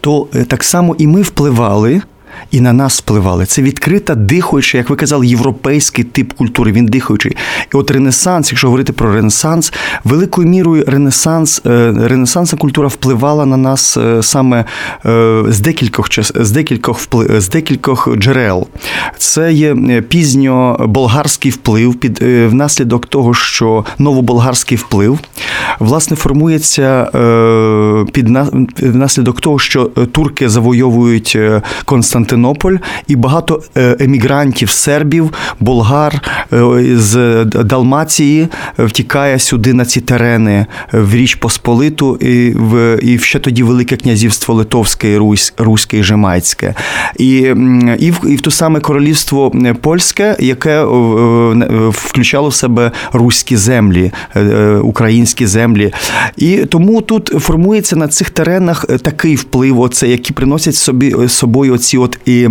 [0.00, 2.02] то е, так само і ми впливали.
[2.50, 3.46] І на нас впливали.
[3.46, 6.72] Це відкрита, дихаюча, як ви казали, європейський тип культури.
[6.72, 7.36] Він дихаючий.
[7.74, 9.72] І от Ренесанс, якщо говорити про Ренесанс,
[10.04, 14.64] великою мірою Ренесанс, е, Ренесансна культура впливала на нас е, саме
[15.48, 17.00] з декількох з декількох
[17.38, 18.66] з декількох джерел.
[19.18, 19.74] Це є
[20.08, 25.18] пізньо-болгарський вплив під внаслідок того, що новоболгарський вплив
[25.78, 27.04] власне формується
[28.12, 28.28] під
[28.80, 31.38] внаслідок того, що турки завойовують
[31.84, 32.27] Константин.
[32.28, 32.76] Константинополь,
[33.06, 36.22] і багато е, емігрантів сербів, болгар
[36.52, 38.48] е, з Далмації
[38.78, 44.54] втікає сюди на ці терени в Річ Посполиту і в і ще тоді Велике князівство
[44.54, 46.74] Литовське, Русь, Руське і Жемайське.
[47.16, 47.28] І,
[47.98, 53.56] і, в, і в то саме королівство польське, яке е, е, включало в себе руські
[53.56, 55.92] землі, е, е, українські землі.
[56.36, 61.74] І тому тут формується на цих теренах е, такий вплив, оце, які приносять собі собою
[61.74, 62.48] оці, от і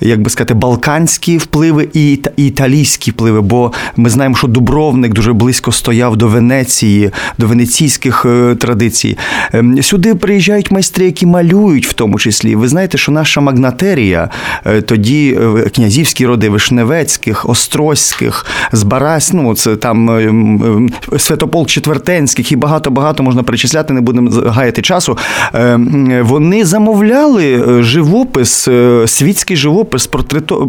[0.00, 3.40] як би сказати, балканські впливи і іта- італійські впливи.
[3.40, 9.18] Бо ми знаємо, що Дубровник дуже близько стояв до Венеції, до венеційських е, традицій.
[9.52, 12.54] Ем, Сюди приїжджають майстри, які малюють, в тому числі.
[12.56, 14.28] Ви знаєте, що наша магнатерія
[14.66, 22.56] е, тоді е, князівські роди Вишневецьких, Острозьких, Збарась, ну це там е, Святополк Четвертенських і
[22.56, 25.18] багато багато можна перечисляти, не будемо гаяти часу.
[25.54, 25.76] Е,
[26.22, 28.68] Вони замовляли живопис,
[29.06, 30.06] світський живопис,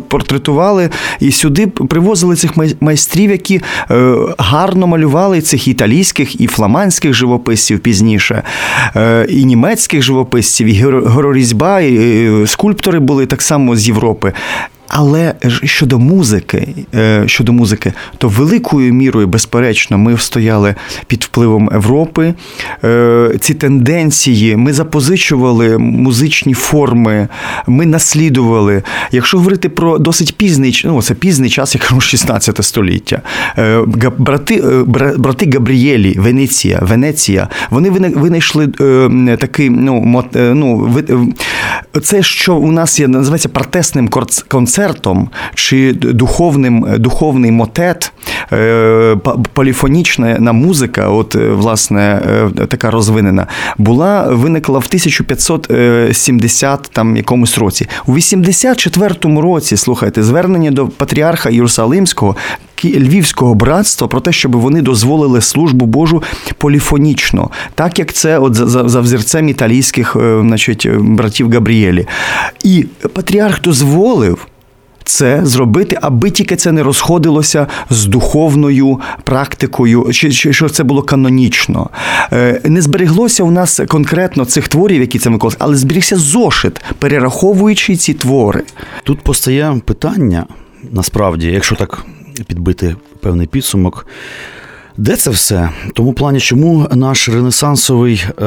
[0.07, 3.61] портретували і сюди привозили цих май- майстрів, які
[4.37, 8.43] гарно малювали цих італійських і фламандських живописців пізніше,
[9.29, 14.33] і німецьких живописців, і горо- горорізьба, і е, скульптори були так само з Європи.
[14.93, 15.33] Але
[15.63, 20.75] щодо музики, е, щодо музики, то великою мірою, безперечно, ми стояли
[21.07, 22.33] під впливом Європи.
[22.83, 27.27] Е, Ці тенденції ми запозичували музичні форми,
[27.67, 28.83] ми наслідували.
[29.11, 33.21] Якщо говорити про досить пізний ну, це пізний час, я кажу, 16 століття.
[33.57, 33.81] Е,
[34.17, 34.63] Брати,
[35.17, 38.67] брати Габрієлі, Венеція, Венеція, вони винайшли
[39.39, 40.93] такий, ну, ну,
[42.01, 44.47] це, що у нас є, називається партесним корц-
[44.81, 48.11] концертом чи духовним, духовний мотет,
[48.53, 49.17] е,
[49.53, 57.87] поліфонічна музика, от е, власне е, така розвинена, була виникла в 1570 там якомусь році.
[58.05, 62.35] У 84-му році, слухайте, звернення до патріарха Єрусалимського.
[62.83, 66.23] Львівського братства про те, щоб вони дозволили службу Божу
[66.57, 72.07] поліфонічно, так як це от за, за, взірцем італійських значить, братів Габрієлі.
[72.63, 74.47] І патріарх дозволив.
[75.11, 81.89] Це зробити, аби тільки це не розходилося з духовною практикою, чи, що це було канонічно.
[82.33, 87.95] Е, Не збереглося у нас конкретно цих творів, які це Микола, але зберігся зошит, перераховуючи
[87.95, 88.63] ці твори.
[89.03, 90.45] Тут постає питання,
[90.91, 92.05] насправді, якщо так
[92.47, 94.07] підбити певний підсумок.
[94.97, 95.69] Де це все?
[95.93, 98.45] Тому плані, чому наш ренесансовий е,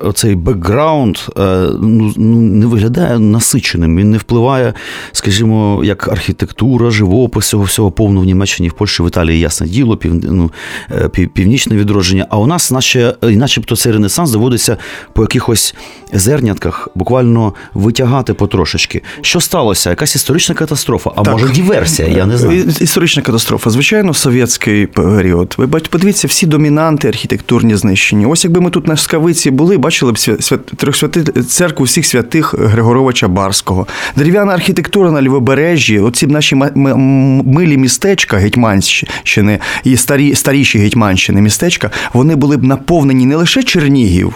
[0.00, 1.42] оцей бекграунд е,
[1.80, 4.74] ну, ну, не виглядає насиченим, він не впливає,
[5.12, 9.96] скажімо, як архітектура, живопис цього всього повно в Німеччині, в Польщі, в Італії, ясне діло,
[9.96, 10.50] пів, ну,
[10.90, 12.26] е, пів, північне відродження.
[12.30, 14.76] А у нас, наче, начебто, цей ренесанс доводиться
[15.12, 15.74] по якихось
[16.12, 19.02] зернятках буквально витягати потрошечки.
[19.20, 19.90] Що сталося?
[19.90, 21.32] Якась історична катастрофа, а Так.
[21.32, 22.64] може диверсія, я не знаю.
[22.80, 23.70] Історична катастрофа.
[23.70, 25.54] Звичайно, совєтський період.
[25.58, 28.26] Ви бать- подивіться, всі домінанти архітектурні знищені.
[28.26, 33.28] Ось якби ми тут на Скавиці були, бачили б свят, трьохсвяти- церкву всіх святих Григоровича
[33.28, 33.86] Барського.
[34.16, 41.90] Дерев'яна архітектура на лівобережжі, оці б наші милі містечка Гетьманщини і старі, старіші Гетьманщини містечка,
[42.12, 44.34] вони були б наповнені не лише Чернігів.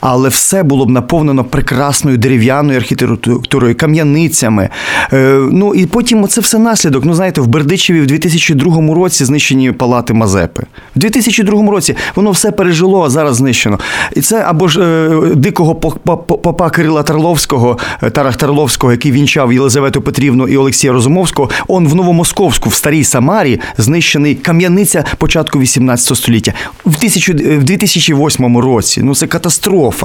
[0.00, 4.68] Але все було б наповнено прекрасною дерев'яною архітектурою, кам'яницями.
[5.12, 7.04] Е, ну і потім це все наслідок.
[7.04, 10.62] Ну, знаєте, в Бердичеві в 2002 році знищені палати Мазепи.
[10.96, 13.78] В 2002 році воно все пережило, а зараз знищено.
[14.14, 19.12] І це або ж е, дикого поп- поп- попа Кирила Тарловського, е, Тарах Тарловського, який
[19.12, 21.50] вінчав Єлизавету Петрівну і Олексія Розумовського.
[21.68, 26.52] Он в Новомосковську, в старій Самарі, знищений кам'яниця початку 18 століття.
[26.86, 29.00] В, тисячу, в 2008 році.
[29.02, 29.55] Ну це катастрофа,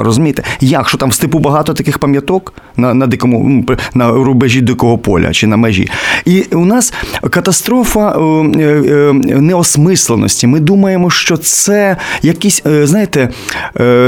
[0.03, 0.43] розумієте?
[0.59, 5.31] Як що там в степу багато таких пам'яток на, на дикому на рубежі дикого поля
[5.31, 5.89] чи на межі.
[6.25, 6.93] І у нас
[7.29, 8.21] катастрофа е,
[8.59, 10.47] е, е, неосмисленості.
[10.47, 13.29] Ми думаємо, що це якісь, знаєте,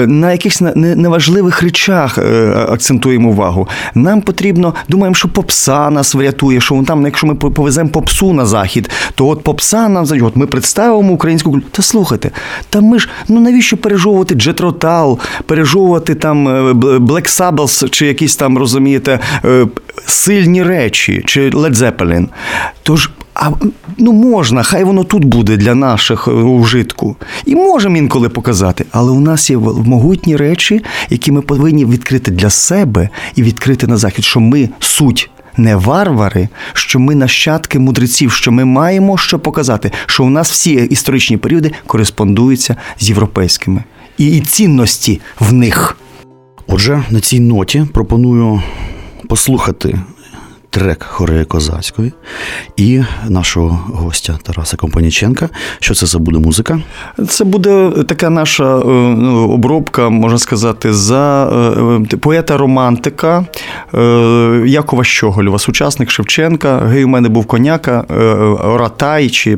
[0.08, 2.18] на якихось не- не- неважливих речах
[2.70, 3.68] акцентуємо увагу.
[3.96, 8.90] Нам потрібно, думаємо, що попса нас врятує, що там, якщо ми повеземо попсу на захід,
[9.16, 11.72] то от попса нам от ми представимо українську культуру.
[11.72, 12.32] Та слухайте,
[12.70, 18.58] та ми ж ну навіщо пережовувати джетротал, пережовувати там е, Black Sabbath чи якісь там,
[18.58, 19.68] розумієте, е,
[20.06, 22.28] сильні речі, чи Led Zeppelin.
[22.84, 23.10] Тож.
[23.36, 23.50] А
[23.98, 27.16] ну можна, хай воно тут буде для наших е, ужитку.
[27.46, 28.86] І можемо інколи показати.
[28.92, 33.98] Але у нас є могутні речі, які ми повинні відкрити для себе і відкрити на
[33.98, 35.30] захід, що ми суть.
[35.58, 40.74] Не варвари, що ми нащадки мудреців, що ми маємо що показати, що у нас всі
[40.74, 43.84] історичні періоди кореспондуються з європейськими,
[44.18, 45.98] і, цінності в них.
[46.68, 48.62] Отже, на цій ноті пропоную
[49.30, 50.00] послухати
[50.74, 52.14] трек Хореї Козацької
[52.78, 55.50] і нашого гостя Тараса Компаніченка.
[55.80, 56.80] Що це за буде музика?
[57.30, 61.46] Це буде така наша е, ну, обробка, можна сказати, за
[62.12, 63.46] е, поета-романтика
[63.94, 66.78] е, Якова Щоголєва, сучасник Шевченка.
[66.78, 68.06] Гей, у мене був коняка,
[68.64, 69.56] Ратай чи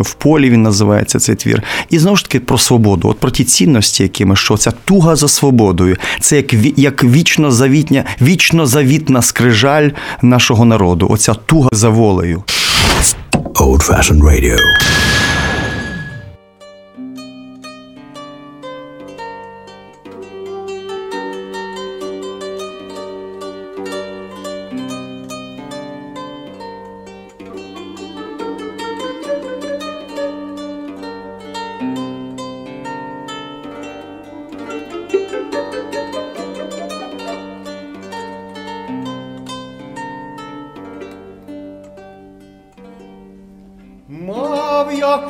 [0.00, 1.62] в полі він називається цей твір.
[1.90, 5.28] І знову ж таки про свободу, от про ті цінності, якими що ця туга за
[5.28, 9.88] свободою, це як як вічно завітня, вічно завітна скрижаль
[10.40, 11.06] нашого народу.
[11.10, 12.44] Оця туга за волею.
[13.54, 14.56] Old Fashioned Radio.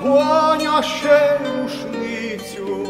[0.03, 2.87] Коня ще рушницю,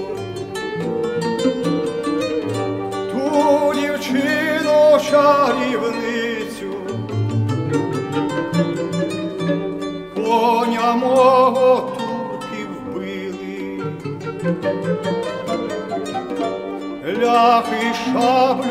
[3.12, 6.72] ту дівчину чарівницю,
[10.14, 13.82] коня мого турки вбили,
[17.22, 18.69] ляхи шаблю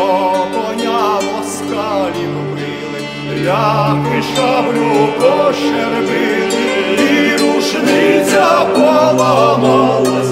[0.00, 6.50] що коня москалів били, ляхи шаблю пощербили,
[6.98, 10.30] і рушниця поламалась,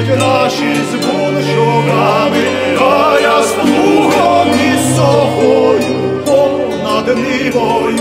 [0.00, 2.44] їдуть наші з бунчугами,
[2.80, 7.98] а я з плугом і сохою понад нивою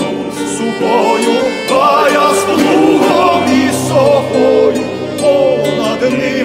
[0.57, 1.37] сухою,
[1.71, 4.83] а я з плугом і сохою
[5.21, 6.36] понад нивою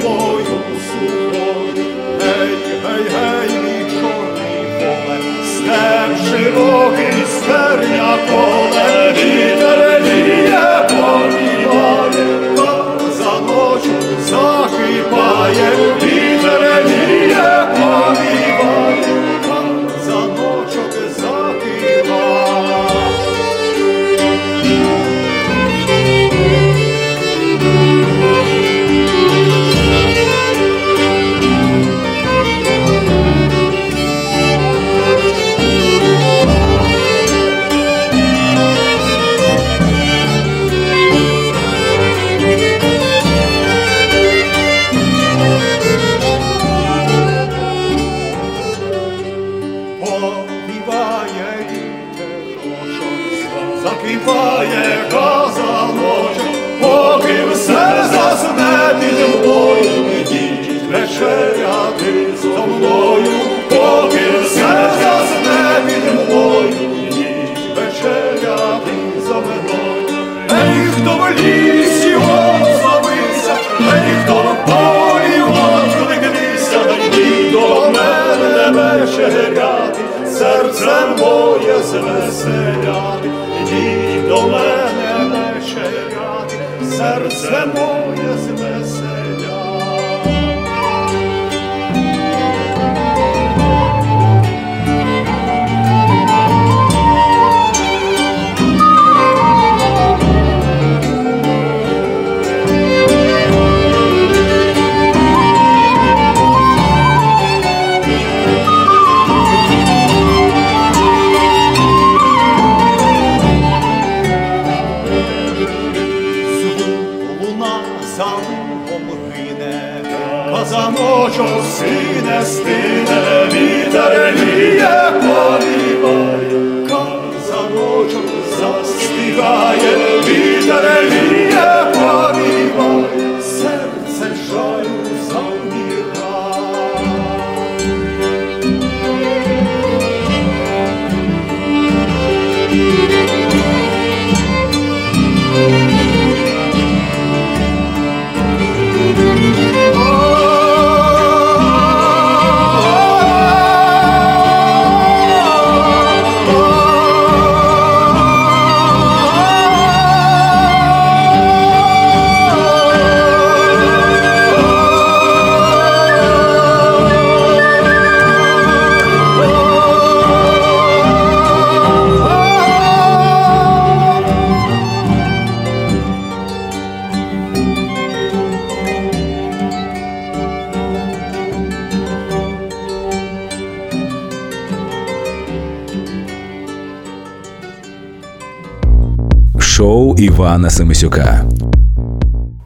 [190.53, 191.45] Шоу Івана Семисюка.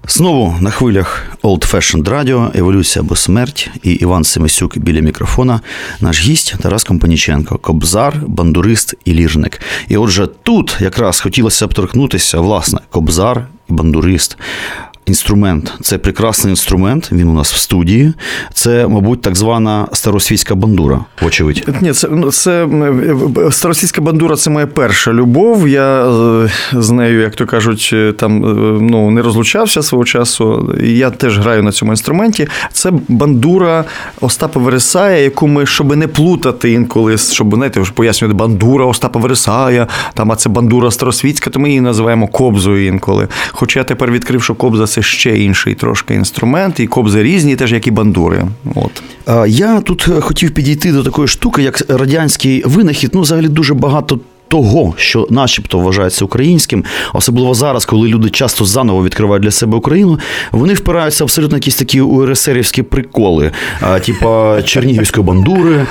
[0.09, 5.61] Знову на хвилях Old Fashioned Radio, Еволюція або смерть і Іван Семисюк біля мікрофона.
[6.01, 9.61] Наш гість Тарас Компаніченко, кобзар, бандурист і ліжник.
[9.89, 14.39] І отже, тут якраз хотілося б торкнутися, власне, кобзар і бандурист.
[15.07, 17.09] Інструмент це прекрасний інструмент.
[17.13, 18.13] Він у нас в студії.
[18.53, 21.69] Це, мабуть, так звана старосвітська бандура, вочевидь.
[21.81, 25.69] Ні, це ну, це м, старосійська бандура це моя перша любов.
[25.69, 30.75] Я е, з нею, як то кажуть, е, там е, ну не розлучався свого часу.
[30.83, 32.49] Я теж граю на цьому інструменті.
[32.73, 33.85] Це бандура
[34.21, 40.33] Остапа Вересая, яку ми, щоб не плутати інколи, щоб знаєте, пояснювати бандура Остапа Вересая, там
[40.33, 43.29] а це бандура старосвітська, то ми її називаємо кобзою інколи.
[43.51, 47.73] Хоча я тепер відкрив, що кобза це ще інший трошки інструмент, і кобзи різні, теж
[47.73, 48.45] як і бандури.
[48.75, 49.03] От.
[49.49, 53.11] Я тут е, хотів підійти до такої штуки, як радянський винахід.
[53.15, 54.21] Ну, взагалі дуже багато.
[54.49, 56.85] Того, що начебто вважається українським,
[57.15, 60.19] особливо зараз, коли люди часто заново відкривають для себе Україну,
[60.53, 65.87] вони впираються абсолютно якісь такі УРСРівські приколи, а, типа Чернігівської бандури,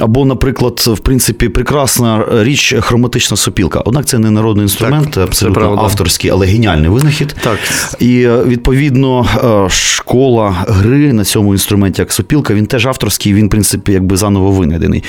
[0.00, 3.80] або, наприклад, в принципі, прекрасна річ хроматична сопілка.
[3.80, 7.36] Однак це не народний інструмент, це абсолютно авторський, але геніальний винахід.
[7.40, 7.58] Так.
[7.98, 9.26] І е, відповідно
[9.66, 14.16] е, школа гри на цьому інструменті, як сопілка, він теж авторський, він, в принципі, якби
[14.16, 15.04] заново винайдений.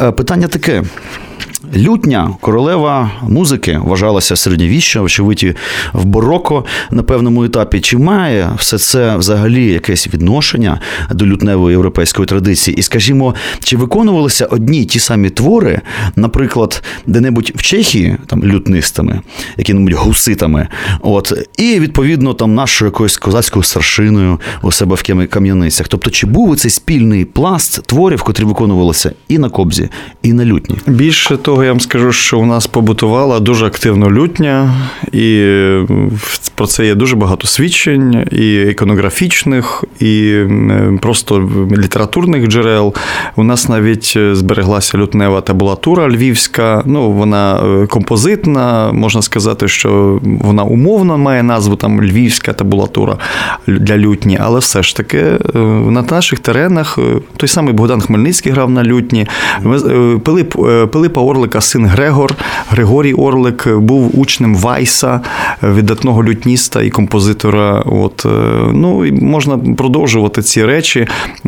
[0.00, 0.82] Е, Питання таке.
[1.76, 5.56] Лютня, королева музики, вважалася середньовіччя, очевидь,
[5.92, 7.80] в бароко на певному етапі.
[7.80, 12.76] Чи має все це взагалі якесь відношення до лютневої європейської традиції?
[12.76, 15.80] І скажімо, чи виконувалися одні ті самі твори,
[16.16, 19.20] наприклад, де-небудь в Чехії, там лютнистами,
[19.56, 20.68] які-небудь гуситами,
[21.00, 25.88] от, і відповідно там нашою якоюсь козацькою старшиною у себе в кам'яницях?
[25.88, 29.88] Тобто, чи був цей спільний пласт творів, котрі виконувалися і на кобзі,
[30.22, 30.76] і на лютні?
[30.86, 34.74] Більше того, я вам скажу, що у нас побутувала дуже активно лютня,
[35.12, 35.86] і е,
[36.54, 42.94] про це є дуже багато свідчень, і іконографічних, і е, просто літературних джерел.
[43.36, 46.82] У нас навіть е, збереглася лютнева табулатура львівська.
[46.86, 53.16] Ну, вона композитна, можна сказати, що вона умовно має назву там львівська табулатура
[53.66, 56.98] для лютні, але все ж таки на наших теренах
[57.36, 59.26] той самий Богдан Хмельницький грав на лютні.
[60.24, 60.54] Пилип,
[60.92, 61.20] Пилипа
[61.50, 62.34] Орлика, син Грегор,
[62.70, 65.20] Григорій Орлик був учнем Вайса,
[65.62, 67.82] е, видатного лютніста і композитора.
[67.86, 68.28] От, е,
[68.72, 71.06] ну, і можна продовжувати ці речі.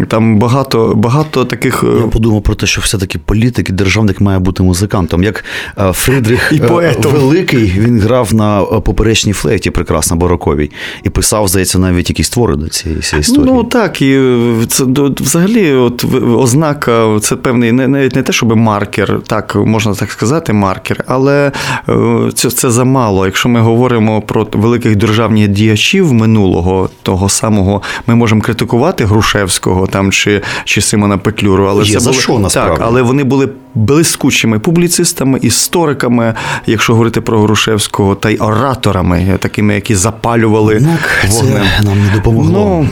[0.09, 1.84] Там багато, багато таких.
[1.84, 5.22] е, Я подумав про те, що все-таки політик і державник має бути музикантом.
[5.22, 5.44] Як
[5.92, 7.12] Фридрих І поетом.
[7.12, 10.70] Великий, він грав на поперечній флейті, прекрасно бароковій,
[11.03, 13.53] і писав, здається, навіть якісь твори до цієї, цієї історії.
[13.55, 14.20] Ну так, і
[14.68, 14.84] це
[15.20, 16.05] взагалі, от
[16.36, 21.53] ознака, це певний навіть не те, щоб маркер, так можна так сказати, маркер, але
[21.88, 23.26] е, це, це замало.
[23.26, 30.12] Якщо ми говоримо про великих державних діячів минулого, того самого, ми можемо критикувати Грушевського там
[30.12, 32.76] чи, чи Симона Петлюру, але Є це за були, що, насправді.
[32.76, 36.35] так, але вони були блискучими публіцистами, істориками,
[36.66, 41.45] якщо говорити про Грушевського, та й ораторами, такими, які запалювали Однак це
[41.85, 42.53] нам не допомогло.
[42.53, 42.89] Ну,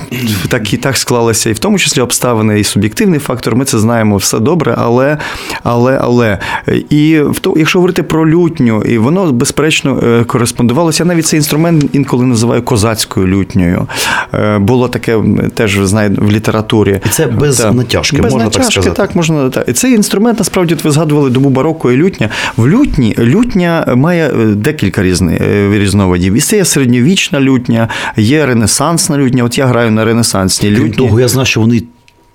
[0.48, 3.56] так і так склалися, і в тому числі обставини, і суб'єктивний фактор.
[3.56, 5.18] Ми це знаємо все добре, але,
[5.62, 6.38] але, але.
[6.90, 11.02] І в то, якщо говорити про лютню, і воно безперечно е, кореспондувалося.
[11.02, 13.86] Я навіть цей інструмент інколи називаю козацькою лютнею.
[14.34, 15.22] Е, Було таке
[15.54, 17.00] теж знаю в літературі.
[17.06, 17.74] І це без Так.
[17.74, 18.96] натяжки, без можна так сказати?
[18.96, 19.68] Так, можна так.
[19.68, 22.28] І цей інструмент насправді от ви згадували добу бароко і лютня.
[22.56, 26.34] В лютні лютня має е, декілька різни, е, різновидів.
[26.34, 29.44] І це є середньовічна лютня, є ренесансна лютня.
[29.44, 31.82] От я граю на ренесансній Крім того, я знаю, що вони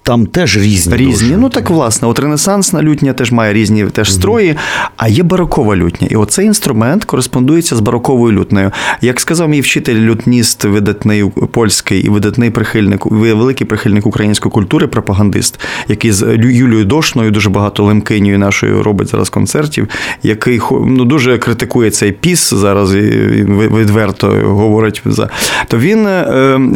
[0.06, 0.96] там теж різні.
[0.96, 1.12] Різні.
[1.12, 1.38] дуже.
[1.38, 4.56] Ну так власне, от ренесансна лютня теж має різні теж строї,
[4.98, 6.08] а є барокова лютня.
[6.12, 8.72] І оцей інструмент кореспондується з бароковою лютнею.
[9.02, 15.60] Як сказав мій вчитель лютніст, видатний польський і видатний прихильник, великий прихильник української культури, пропагандист,
[15.88, 19.88] який з Юлією Дошною дуже багато лемкинію нашою робить зараз концертів,
[20.24, 25.30] який ну, дуже критикує цей піс зараз і відверто говорить за.
[25.68, 26.12] То він е,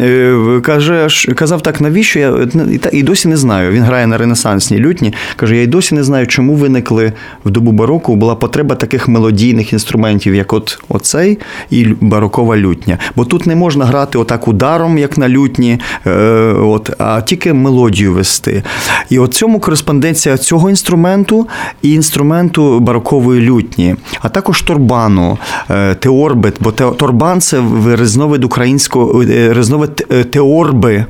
[0.01, 2.47] е, каже, казав так, навіщо я
[2.91, 3.71] і досі не знаю.
[3.71, 5.13] Він грає на ренесансній лютні.
[5.35, 7.13] Каже, я й досі не знаю, чому виникли
[7.45, 8.15] в добу бароку.
[8.15, 11.39] Була потреба таких мелодійних інструментів, як от оцей
[11.69, 12.97] і барокова лютня.
[13.15, 16.11] Бо тут не можна грати отак ударом, як на лютні, е,
[16.53, 18.63] от, а тільки мелодію вести.
[19.09, 21.47] І от цьому кореспонденція цього інструменту
[21.81, 25.37] і інструменту барокової лютні, а також торбану,
[25.69, 27.61] е, теорбит, бо торбан це
[27.95, 29.95] різновид українського е, різновид
[30.31, 31.05] теорби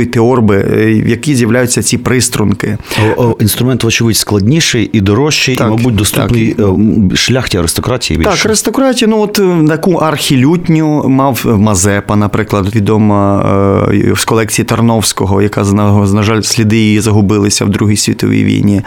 [0.00, 0.58] європейської теорби,
[1.04, 2.78] в якій з'являються ці приструнки.
[3.40, 6.68] Інструмент, вочевидь, складніший і дорожчий, так, і, мабуть, доступний так.
[7.14, 8.18] шляхті аристократії.
[8.18, 8.30] більше.
[8.30, 13.22] Так, аристократії, ну от таку архілютню мав Мазепа, наприклад, відома
[14.16, 18.82] з колекції Тарновського, яка на жаль, сліди її загубилися в Другій світовій війні.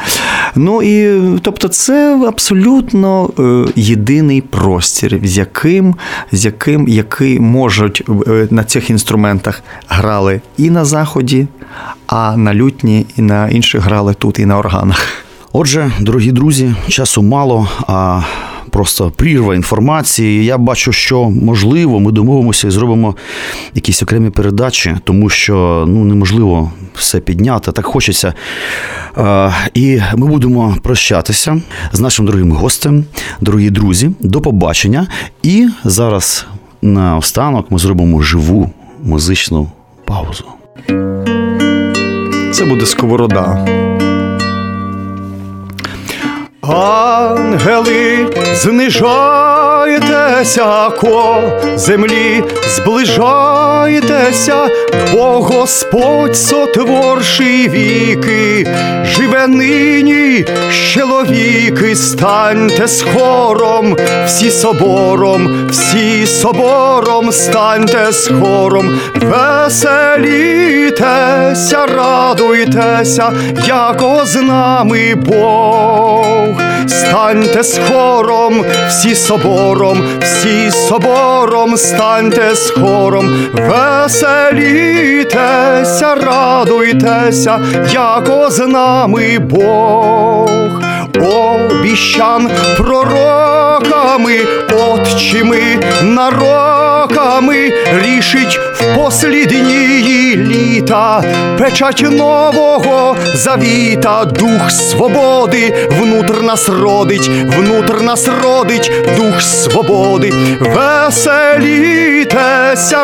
[0.55, 5.95] Ну і тобто, це абсолютно е, єдиний простір, з яким,
[6.31, 11.47] з яким який можуть е, на цих інструментах грали і на заході,
[12.07, 15.07] а на лютні, і на інших грали тут, і на органах.
[15.53, 17.67] Отже, дорогі друзі, часу мало.
[17.87, 18.21] а
[18.75, 20.45] просто прірва інформації.
[20.45, 23.15] Я бачу, що можливо, ми домовимося і зробимо
[23.73, 27.71] якісь окремі передачі, тому що ну неможливо все підняти.
[27.71, 28.33] Так хочеться.
[29.73, 33.05] І ми будемо прощатися з нашим дорогим гостем,
[33.41, 34.11] дорогі друзі.
[34.19, 35.07] До побачення.
[35.43, 36.45] І зараз
[36.81, 38.71] на останок ми зробимо живу
[39.03, 39.67] музичну
[40.05, 40.45] паузу.
[42.53, 43.67] Це буде сковорода.
[46.61, 48.27] Ангели,
[49.86, 51.43] знижайтеся ко
[51.75, 54.69] землі, зближайтеся,
[55.13, 58.67] бо Господь сотворший віки,
[59.05, 60.45] живе нині
[60.93, 69.86] чоловіки, станьте з хором, всі собором, всі собором, станьте з хором, веселітеся,
[71.86, 73.31] радуйтеся,
[73.67, 76.64] яко з нами Бог.
[76.88, 85.36] Станьте з хором, всі собором, всі собором, станьте з хором, веселітеся,
[86.15, 87.59] радуйтеся,
[87.91, 90.49] яко з нами Бог,
[91.15, 94.39] обіщан пророками,
[94.71, 95.79] отчими
[97.09, 101.23] нароками, рішить в послідні літа,
[101.59, 112.25] печать нового завіта, дух свободи, внутр нас родить, внутр нас родить, дух свободи, веселітеся,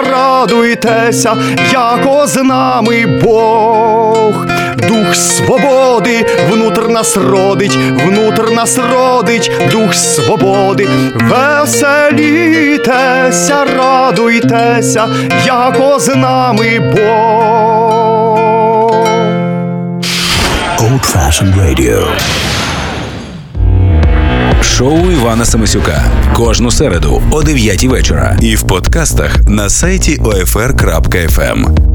[0.01, 1.35] радуйтеся,
[1.73, 4.45] яко з нами Бог,
[4.87, 12.71] дух свободи, внутр нас родить, внутр нас родить, дух свободи, веселітеся,
[13.91, 15.07] радуйтеся,
[15.45, 18.21] яко з нами Бог.
[20.79, 22.03] Old Fashioned Radio
[24.61, 26.03] Шоу Івана Самисюка
[26.35, 31.91] кожну середу о 9 вечора і в подкастах на сайті OFR.FM.